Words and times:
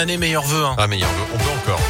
Année 0.00 0.16
meilleur 0.16 0.44
vœu. 0.44 0.64
Hein. 0.64 0.76
Ah, 0.78 0.86
meilleur 0.86 1.10
vœu, 1.10 1.24
on 1.34 1.38
peut 1.38 1.50
encore. 1.50 1.80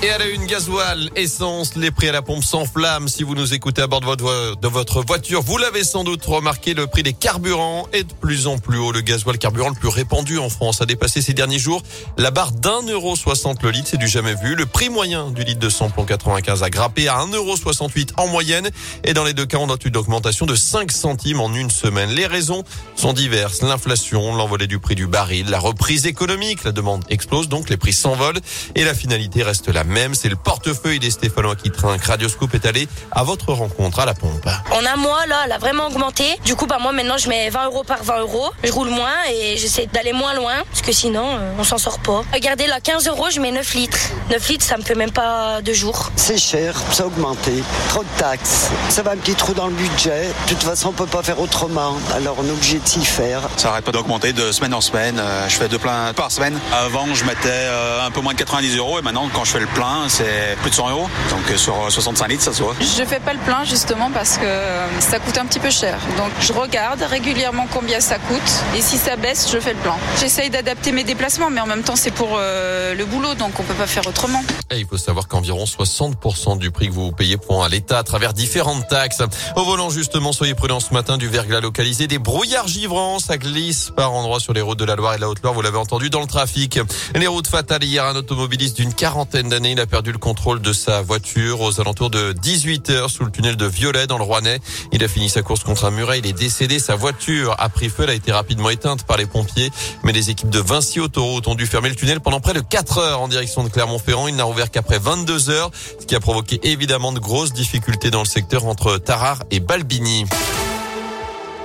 Et 0.00 0.10
à 0.10 0.18
la 0.18 0.26
une, 0.26 0.46
gasoil, 0.46 1.10
essence, 1.16 1.74
les 1.74 1.90
prix 1.90 2.08
à 2.08 2.12
la 2.12 2.22
pompe 2.22 2.44
s'enflamment. 2.44 3.08
Si 3.08 3.24
vous 3.24 3.34
nous 3.34 3.52
écoutez 3.52 3.82
à 3.82 3.88
bord 3.88 4.00
de 4.00 4.68
votre, 4.68 5.02
voiture, 5.04 5.42
vous 5.42 5.58
l'avez 5.58 5.82
sans 5.82 6.04
doute 6.04 6.24
remarqué, 6.24 6.72
le 6.72 6.86
prix 6.86 7.02
des 7.02 7.12
carburants 7.12 7.88
est 7.92 8.04
de 8.04 8.12
plus 8.12 8.46
en 8.46 8.58
plus 8.58 8.78
haut. 8.78 8.92
Le 8.92 9.00
gasoil 9.00 9.38
carburant 9.38 9.70
le 9.70 9.74
plus 9.74 9.88
répandu 9.88 10.38
en 10.38 10.50
France 10.50 10.80
a 10.80 10.86
dépassé 10.86 11.20
ces 11.20 11.32
derniers 11.32 11.58
jours 11.58 11.82
la 12.16 12.30
barre 12.30 12.52
d'un 12.52 12.82
euro 12.82 13.16
soixante 13.16 13.60
le 13.64 13.72
litre. 13.72 13.88
C'est 13.90 13.96
du 13.96 14.06
jamais 14.06 14.36
vu. 14.36 14.54
Le 14.54 14.66
prix 14.66 14.88
moyen 14.88 15.32
du 15.32 15.42
litre 15.42 15.58
de 15.58 15.68
samplon 15.68 16.04
95 16.04 16.62
a 16.62 16.70
grappé 16.70 17.08
à 17.08 17.18
un 17.18 17.26
euro 17.32 17.56
soixante-huit 17.56 18.12
en 18.18 18.28
moyenne. 18.28 18.70
Et 19.02 19.14
dans 19.14 19.24
les 19.24 19.34
deux 19.34 19.46
cas, 19.46 19.58
on 19.58 19.66
note 19.66 19.84
une 19.84 19.96
augmentation 19.96 20.46
de 20.46 20.54
5 20.54 20.92
centimes 20.92 21.40
en 21.40 21.52
une 21.52 21.70
semaine. 21.70 22.10
Les 22.10 22.26
raisons 22.26 22.62
sont 22.94 23.14
diverses. 23.14 23.62
L'inflation, 23.62 24.36
l'envolée 24.36 24.68
du 24.68 24.78
prix 24.78 24.94
du 24.94 25.08
baril, 25.08 25.50
la 25.50 25.58
reprise 25.58 26.06
économique, 26.06 26.62
la 26.62 26.70
demande 26.70 27.04
explose, 27.08 27.48
donc 27.48 27.68
les 27.68 27.76
prix 27.76 27.92
s'envolent. 27.92 28.40
Et 28.76 28.84
la 28.84 28.94
finalité 28.94 29.42
reste 29.42 29.68
la 29.68 29.87
même. 29.88 30.14
C'est 30.14 30.28
le 30.28 30.36
portefeuille 30.36 30.98
des 30.98 31.10
Stéphanois 31.10 31.56
qui 31.56 31.70
trinquent. 31.70 32.04
Radioscope 32.04 32.54
est 32.54 32.66
allé 32.66 32.88
à 33.12 33.22
votre 33.24 33.52
rencontre 33.52 34.00
à 34.00 34.06
la 34.06 34.14
pompe. 34.14 34.46
En 34.72 34.84
un 34.84 34.96
mois, 34.96 35.26
là, 35.26 35.42
elle 35.46 35.52
a 35.52 35.58
vraiment 35.58 35.86
augmenté. 35.86 36.24
Du 36.44 36.54
coup, 36.54 36.66
bah, 36.66 36.78
moi, 36.80 36.92
maintenant, 36.92 37.18
je 37.18 37.28
mets 37.28 37.50
20 37.50 37.66
euros 37.66 37.84
par 37.84 38.02
20 38.02 38.20
euros. 38.20 38.50
Je 38.62 38.72
roule 38.72 38.88
moins 38.90 39.14
et 39.32 39.56
j'essaie 39.56 39.86
d'aller 39.86 40.12
moins 40.12 40.34
loin 40.34 40.54
parce 40.70 40.82
que 40.82 40.92
sinon, 40.92 41.24
euh, 41.26 41.52
on 41.58 41.64
s'en 41.64 41.78
sort 41.78 41.98
pas. 42.00 42.22
Regardez, 42.32 42.66
là, 42.66 42.80
15 42.80 43.08
euros, 43.08 43.26
je 43.30 43.40
mets 43.40 43.50
9 43.52 43.74
litres. 43.74 43.98
9 44.30 44.48
litres, 44.48 44.64
ça 44.64 44.76
me 44.76 44.82
fait 44.82 44.94
même 44.94 45.10
pas 45.12 45.60
deux 45.62 45.72
jours. 45.74 46.10
C'est 46.16 46.38
cher, 46.38 46.74
ça 46.92 47.04
a 47.04 47.06
augmenté. 47.06 47.62
Trop 47.88 48.02
de 48.02 48.08
taxes. 48.18 48.68
Ça 48.88 49.02
va 49.02 49.12
un 49.12 49.16
petit 49.16 49.34
trou 49.34 49.54
dans 49.54 49.66
le 49.66 49.74
budget. 49.74 50.28
De 50.48 50.54
toute 50.54 50.62
façon, 50.62 50.88
on 50.90 50.92
peut 50.92 51.06
pas 51.06 51.22
faire 51.22 51.40
autrement. 51.40 51.96
Alors, 52.14 52.36
on 52.38 52.46
est 52.46 52.50
obligé 52.50 52.78
de 52.78 52.86
s'y 52.88 53.04
faire. 53.04 53.40
Ça 53.56 53.70
arrête 53.70 53.84
pas 53.84 53.92
d'augmenter 53.92 54.32
de 54.32 54.52
semaine 54.52 54.74
en 54.74 54.80
semaine. 54.80 55.18
Euh, 55.18 55.48
Je 55.48 55.56
fais 55.56 55.68
deux 55.68 55.78
pleins 55.78 56.12
par 56.14 56.30
semaine. 56.30 56.58
Avant, 56.72 57.06
je 57.14 57.24
mettais 57.24 57.48
euh, 57.48 58.06
un 58.06 58.10
peu 58.10 58.20
moins 58.20 58.32
de 58.34 58.38
90 58.38 58.76
euros 58.76 58.98
et 58.98 59.02
maintenant, 59.02 59.28
quand 59.32 59.44
je 59.44 59.52
fais 59.52 59.60
le 59.60 59.66
plein, 59.78 60.08
c'est 60.08 60.56
plus 60.60 60.70
de 60.70 60.74
100 60.74 60.90
euros. 60.90 61.08
Donc 61.30 61.48
euh, 61.48 61.56
sur 61.56 61.74
euh, 61.74 61.88
65 61.88 62.26
litres, 62.26 62.42
ça 62.42 62.52
se 62.52 62.64
voit. 62.64 62.74
Je 62.80 63.04
fais 63.04 63.20
pas 63.20 63.32
le 63.32 63.38
plein 63.38 63.62
justement 63.62 64.10
parce 64.10 64.36
que 64.36 64.44
euh, 64.44 65.00
ça 65.00 65.20
coûte 65.20 65.38
un 65.38 65.46
petit 65.46 65.60
peu 65.60 65.70
cher. 65.70 66.00
Donc 66.16 66.32
je 66.40 66.52
regarde 66.52 67.00
régulièrement 67.00 67.68
combien 67.72 68.00
ça 68.00 68.18
coûte 68.18 68.52
et 68.76 68.82
si 68.82 68.98
ça 68.98 69.14
baisse, 69.14 69.48
je 69.52 69.58
fais 69.60 69.74
le 69.74 69.78
plein. 69.78 69.94
J'essaye 70.18 70.50
d'adapter 70.50 70.90
mes 70.90 71.04
déplacements, 71.04 71.48
mais 71.48 71.60
en 71.60 71.66
même 71.66 71.84
temps 71.84 71.94
c'est 71.94 72.10
pour 72.10 72.30
euh, 72.38 72.92
le 72.96 73.04
boulot, 73.04 73.36
donc 73.36 73.52
on 73.60 73.62
peut 73.62 73.74
pas 73.74 73.86
faire 73.86 74.04
autrement. 74.08 74.42
Et 74.72 74.80
il 74.80 74.86
faut 74.86 74.98
savoir 74.98 75.28
qu'environ 75.28 75.62
60% 75.62 76.58
du 76.58 76.72
prix 76.72 76.88
que 76.88 76.92
vous 76.92 77.12
payez 77.12 77.36
pour 77.36 77.62
à 77.62 77.68
l'État 77.68 77.98
à 77.98 78.02
travers 78.02 78.32
différentes 78.32 78.88
taxes. 78.88 79.22
Au 79.54 79.62
volant, 79.62 79.90
justement, 79.90 80.32
soyez 80.32 80.54
prudents 80.54 80.80
ce 80.80 80.92
matin 80.92 81.18
du 81.18 81.28
verglas 81.28 81.60
localisé, 81.60 82.08
des 82.08 82.18
brouillards 82.18 82.66
givrants, 82.66 83.20
ça 83.20 83.38
glisse 83.38 83.92
par 83.94 84.12
endroits 84.12 84.40
sur 84.40 84.54
les 84.54 84.60
routes 84.60 84.80
de 84.80 84.84
la 84.84 84.96
Loire 84.96 85.14
et 85.14 85.16
de 85.18 85.20
la 85.20 85.28
Haute-Loire, 85.28 85.54
vous 85.54 85.62
l'avez 85.62 85.78
entendu 85.78 86.10
dans 86.10 86.20
le 86.20 86.26
trafic. 86.26 86.80
Les 87.14 87.28
routes 87.28 87.46
fatales 87.46 87.84
hier, 87.84 88.04
un 88.04 88.16
automobiliste 88.16 88.76
d'une 88.76 88.92
quarantaine 88.92 89.48
d'années, 89.48 89.67
il 89.72 89.80
a 89.80 89.86
perdu 89.86 90.12
le 90.12 90.18
contrôle 90.18 90.60
de 90.60 90.72
sa 90.72 91.02
voiture 91.02 91.60
aux 91.60 91.80
alentours 91.80 92.10
de 92.10 92.32
18 92.32 92.90
heures 92.90 93.10
sous 93.10 93.24
le 93.24 93.30
tunnel 93.30 93.56
de 93.56 93.66
Violet 93.66 94.06
dans 94.06 94.18
le 94.18 94.24
Rouennais. 94.24 94.60
Il 94.92 95.02
a 95.04 95.08
fini 95.08 95.28
sa 95.28 95.42
course 95.42 95.64
contre 95.64 95.84
un 95.84 95.90
muret, 95.90 96.18
il 96.18 96.26
est 96.26 96.32
décédé, 96.32 96.78
sa 96.78 96.96
voiture 96.96 97.54
a 97.58 97.68
pris 97.68 97.88
feu, 97.88 98.04
elle 98.04 98.10
a 98.10 98.14
été 98.14 98.32
rapidement 98.32 98.70
éteinte 98.70 99.04
par 99.04 99.16
les 99.16 99.26
pompiers, 99.26 99.70
mais 100.04 100.12
les 100.12 100.30
équipes 100.30 100.50
de 100.50 100.60
Vinci 100.60 101.00
Autoroute 101.00 101.48
ont 101.48 101.54
dû 101.54 101.66
fermer 101.66 101.88
le 101.88 101.94
tunnel 101.94 102.20
pendant 102.20 102.40
près 102.40 102.54
de 102.54 102.60
4 102.60 102.98
heures 102.98 103.20
en 103.20 103.28
direction 103.28 103.64
de 103.64 103.68
Clermont-Ferrand. 103.68 104.28
Il 104.28 104.36
n'a 104.36 104.44
rouvert 104.44 104.70
qu'après 104.70 104.98
22 104.98 105.50
heures, 105.50 105.70
ce 106.00 106.06
qui 106.06 106.14
a 106.14 106.20
provoqué 106.20 106.60
évidemment 106.62 107.12
de 107.12 107.20
grosses 107.20 107.52
difficultés 107.52 108.10
dans 108.10 108.22
le 108.22 108.28
secteur 108.28 108.66
entre 108.66 108.98
Tarare 108.98 109.42
et 109.50 109.60
Balbini. 109.60 110.26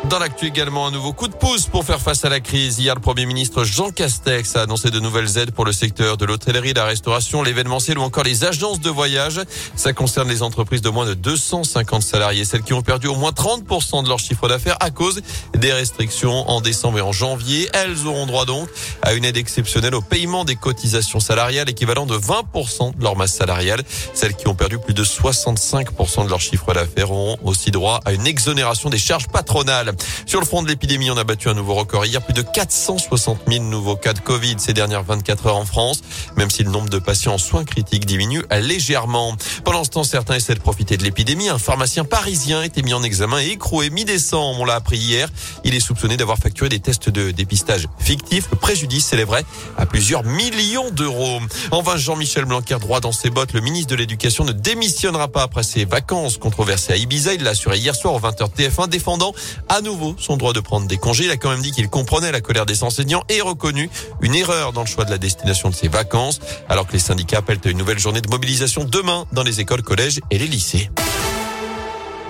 Dans 0.09 0.20
l'actu 0.20 0.48
également, 0.48 0.86
un 0.86 0.92
nouveau 0.92 1.14
coup 1.14 1.30
de 1.30 1.34
pouce 1.34 1.68
pour 1.68 1.86
faire 1.86 2.02
face 2.02 2.26
à 2.26 2.30
la 2.30 2.42
crise. 2.42 2.78
Hier, 2.78 2.94
le 2.94 3.00
Premier 3.00 3.26
ministre 3.26 3.64
Jean 3.64 3.90
Castex 3.90 4.58
a 4.58 4.64
annoncé 4.64 4.92
de 4.92 5.00
nouvelles 5.00 5.38
aides 5.38 5.52
pour 5.52 5.64
le 5.64 5.72
secteur 5.72 6.18
de 6.18 6.26
l'hôtellerie, 6.26 6.73
la 6.73 6.84
restauration, 6.84 7.42
l'événementiel 7.42 7.98
ou 7.98 8.02
encore 8.02 8.26
les 8.26 8.44
agences 8.44 8.81
de 8.81 8.90
voyage. 8.90 9.40
Ça 9.78 9.94
concerne 9.94 10.28
les 10.28 10.44
entreprises 10.44 10.81
de 10.81 10.90
moins 10.90 11.06
de 11.06 11.14
250 11.14 12.04
salariés, 12.04 12.44
celles 12.44 12.64
qui 12.64 12.74
ont 12.74 12.81
perdu 12.81 13.08
au 13.08 13.16
moins 13.16 13.31
30% 13.31 14.03
de 14.03 14.09
leur 14.09 14.19
chiffre 14.19 14.50
d'affaires 14.50 14.75
à 14.81 14.92
cause 14.92 15.22
des 15.56 15.72
restrictions 15.72 16.50
en 16.50 16.59
décembre 16.59 17.00
et 17.00 17.02
en 17.02 17.13
janvier. 17.13 17.69
Elles 17.74 18.06
auront 18.06 18.25
droit 18.25 18.46
donc 18.46 18.68
à 19.03 19.13
une 19.13 19.24
aide 19.24 19.38
exceptionnelle 19.38 19.96
au 19.96 20.02
paiement 20.02 20.44
des 20.44 20.58
cotisations 20.58 21.22
salariales 21.22 21.69
équivalent 21.69 22.06
de 22.06 22.18
20% 22.18 22.97
de 22.97 23.03
leur 23.03 23.16
masse 23.16 23.34
salariale. 23.34 23.81
Celles 24.13 24.36
qui 24.36 24.50
ont 24.50 24.56
perdu 24.56 24.80
plus 24.80 24.94
de 24.94 25.03
65% 25.03 26.25
de 26.25 26.30
leur 26.30 26.42
chiffre 26.42 26.74
d'affaires 26.74 27.09
auront 27.09 27.38
aussi 27.44 27.72
droit 27.72 28.02
à 28.03 28.12
une 28.12 28.28
exonération 28.28 28.90
des 28.90 28.97
charges 28.97 29.30
patronales. 29.30 29.93
Sur 30.26 30.40
le 30.40 30.46
front 30.46 30.64
de 30.64 30.68
l'épidémie, 30.68 31.12
on 31.12 31.18
a 31.18 31.24
battu 31.24 31.50
un 31.50 31.54
nouveau 31.54 31.74
record 31.74 32.06
hier, 32.06 32.22
plus 32.22 32.34
de 32.34 32.42
460 32.42 33.42
000 33.48 33.64
nouveaux 33.64 33.96
cas 33.96 34.14
de 34.14 34.20
Covid 34.20 34.56
ces 34.58 34.74
dernières 34.74 35.04
24 35.04 35.48
heures 35.48 35.58
en 35.58 35.66
France, 35.66 36.02
même 36.38 36.50
si 36.50 36.64
le 36.64 36.72
nombre 36.72 36.90
de 36.90 37.00
patients 37.00 37.36
en 37.36 37.38
soins 37.38 37.64
critiques 37.66 38.06
diminue 38.06 38.44
légèrement. 38.52 39.36
Pendant 39.64 39.84
ce 39.84 39.90
temps, 39.90 40.04
certains 40.04 40.36
essaient 40.36 40.56
de 40.56 40.59
profiter 40.59 40.98
de 40.98 41.04
l'épidémie. 41.04 41.50
Un 41.50 41.58
pharmacien 41.58 42.06
parisien 42.06 42.59
a 42.59 42.66
été 42.66 42.81
mis 42.81 42.94
en 42.94 43.04
examen 43.04 43.40
et 43.40 43.50
écroué 43.50 43.90
mi-décembre, 43.90 44.59
on 44.59 44.66
l'a 44.66 44.76
appris 44.76 44.98
hier. 44.98 45.30
Il 45.64 45.76
est 45.76 45.80
soupçonné 45.80 46.18
d'avoir 46.18 46.38
facturé 46.38 46.70
des 46.70 46.80
tests 46.80 47.10
de 47.10 47.31
dépistage 47.31 47.88
fictifs. 48.00 48.48
Le 48.52 48.58
préjudice 48.58 49.06
s'élèverait 49.06 49.46
à 49.78 49.86
plusieurs 49.86 50.24
millions 50.24 50.90
d'euros. 50.92 51.40
Enfin, 51.72 51.98
Jean-Michel 51.98 52.46
Blanquer, 52.46 52.78
droit 52.80 53.00
dans 53.00 53.12
ses 53.12 53.30
bottes, 53.30 53.54
le 53.54 53.62
ministre 53.62 53.92
de 53.92 53.96
l'Éducation 53.96 54.44
ne 54.46 54.52
démissionnera 54.52 55.28
pas 55.28 55.44
après 55.44 55.64
ses 55.64 55.86
vacances 55.86 56.38
controversées 56.38 56.94
à 56.94 56.98
Ibiza. 56.98 57.34
Il 57.34 57.44
l'a 57.44 57.52
assuré 57.52 57.78
hier 57.78 57.96
soir 57.96 58.14
au 58.14 58.20
20h 58.20 58.54
TF1, 58.56 58.90
défendant 58.90 59.34
à 59.70 59.81
nouveau 59.83 60.16
son 60.17 60.38
droit 60.38 60.53
de 60.53 60.59
prendre 60.59 60.88
des 60.88 60.97
congés. 60.97 61.25
Il 61.25 61.31
a 61.31 61.38
quand 61.38 61.51
même 61.51 61.61
dit 61.61 61.71
qu'il 61.71 61.89
comprenait 61.89 62.31
la 62.31 62.41
colère 62.41 62.66
des 62.66 62.83
enseignants 62.83 63.23
et 63.29 63.41
reconnu 63.41 63.89
une 64.21 64.33
erreur 64.33 64.73
dans 64.73 64.81
le 64.81 64.88
choix 64.88 65.05
de 65.05 65.11
la 65.11 65.17
destination 65.17 65.69
de 65.69 65.75
ses 65.75 65.88
vacances, 65.88 66.39
alors 66.69 66.88
que 66.88 66.94
les 66.94 66.99
syndicats 66.99 67.39
appellent 67.39 67.59
à 67.63 67.69
une 67.69 67.77
nouvelle 67.77 67.99
journée 67.99 68.21
de 68.21 68.29
mobilisation 68.29 68.83
demain 68.83 69.25
dans 69.31 69.44
les 69.44 69.59
écoles, 69.59 69.83
collèges 69.83 70.19
et 70.31 70.38
les 70.38 70.47
lycées. 70.47 70.89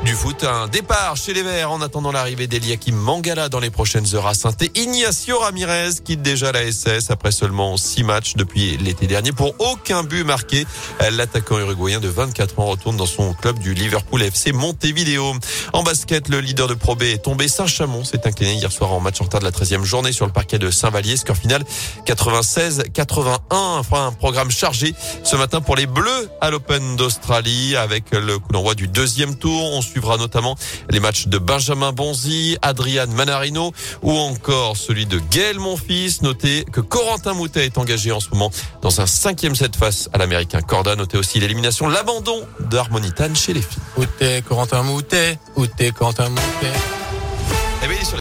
Du 0.06 0.16
foot, 0.16 0.44
un 0.44 0.68
départ 0.68 1.16
chez 1.16 1.34
les 1.34 1.44
Verts 1.44 1.72
en 1.72 1.82
attendant 1.82 2.12
l'arrivée 2.12 2.48
d'Eliakim 2.48 2.94
Mangala 2.94 3.48
dans 3.48 3.62
les 3.62 3.70
prochaines 3.70 4.16
heures 4.16 4.28
à 4.28 4.34
saint 4.34 4.52
Ignacio 4.76 5.40
Ramirez 5.40 5.92
quitte 6.04 6.22
déjà 6.22 6.52
la 6.52 6.70
SS 6.70 7.10
après 7.10 7.32
seulement 7.32 7.78
six 7.78 8.04
matchs 8.04 8.34
depuis 8.36 8.76
l'été 8.78 9.08
dernier 9.08 9.32
pour 9.32 9.56
aucun 9.60 10.04
but 10.04 10.26
marqué. 10.26 10.66
L'attaquant 11.12 11.58
uruguayen 11.58 12.02
de 12.02 12.10
24 12.10 12.60
ans 12.60 12.66
retourne 12.66 12.98
dans 12.98 13.06
son 13.06 13.34
club 13.34 13.60
du 13.60 13.74
Liverpool 13.74 14.22
FC 14.24 14.52
Montevideo. 14.52 15.36
En 15.72 15.84
basket, 15.84 16.28
le 16.28 16.42
leader 16.42 16.68
de 16.68 16.74
Pro 16.74 16.96
B 16.96 17.04
est 17.04 17.24
tombé. 17.24 17.48
Saint-Chamond 17.48 18.04
s'est 18.04 18.28
incliné 18.28 18.56
hier 18.56 18.74
soir 18.74 18.92
en 18.92 19.00
match 19.00 19.22
en 19.22 19.24
retard 19.24 19.40
de 19.40 19.46
la 19.46 19.52
13e 19.52 19.84
journée 19.84 20.12
sur 20.12 20.26
le 20.26 20.34
parquet 20.34 20.60
de 20.60 20.70
Saint-Vallier. 20.70 21.16
Score 21.16 21.38
final 21.38 21.64
96-81. 22.06 23.40
Enfin, 23.52 24.08
un 24.08 24.12
programme 24.12 24.52
chargé 24.52 24.94
ce 25.24 25.38
matin 25.38 25.62
pour 25.62 25.78
les 25.78 25.86
Bleus 25.86 26.30
à 26.42 26.50
l'Open 26.50 26.98
d'Australie 26.98 27.78
avec 27.78 28.12
le 28.12 28.38
coup 28.40 28.52
d'envoi 28.52 28.76
du 28.76 28.90
deuxième 28.90 29.36
tour. 29.36 29.74
Suivra 29.94 30.18
notamment 30.18 30.56
les 30.90 31.00
matchs 31.00 31.28
de 31.28 31.38
Benjamin 31.38 31.92
Bonzi, 31.92 32.58
Adrian 32.64 33.06
Manarino 33.08 33.72
ou 34.02 34.12
encore 34.12 34.76
celui 34.76 35.06
de 35.06 35.22
Gaël 35.30 35.60
Monfils. 35.60 36.24
Notez 36.24 36.66
que 36.72 36.82
Corentin 36.82 37.34
Moutet 37.34 37.66
est 37.66 37.78
engagé 37.78 38.12
en 38.12 38.20
ce 38.20 38.30
moment 38.32 38.50
dans 38.82 39.02
un 39.02 39.06
cinquième 39.06 39.56
set 39.56 39.76
face 39.76 40.10
à 40.12 40.18
l'américain 40.18 40.62
Corda. 40.62 40.96
Notez 40.96 41.20
aussi 41.20 41.40
l'élimination, 41.40 41.88
l'abandon 41.88 42.42
d'Harmonitan 42.72 43.36
chez 43.36 43.54
les 43.54 43.62
filles. 43.62 43.84
Où 43.98 44.06
t'es, 44.06 44.42
Corentin 44.42 44.82
Moutet 44.82 45.38
Où 45.56 45.68
t'es, 45.68 45.92
Corentin 45.92 46.30
Moutet 46.30 46.74